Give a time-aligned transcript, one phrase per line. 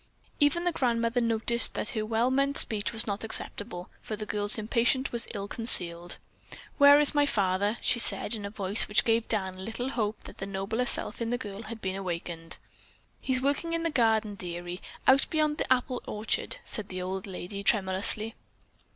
[0.39, 4.57] Even the grandmother noticed that her well meant speech was not acceptable, for the girl's
[4.57, 6.17] impatience was ill concealed.
[6.79, 10.39] "Where is my father?" she said in a voice which gave Dan little hope that
[10.39, 12.57] the nobler self in the girl had been awakened.
[13.19, 16.57] "He's working in the garden, dearie; out beyond the apple orchard,"
[16.87, 18.33] the old lady said tremulously.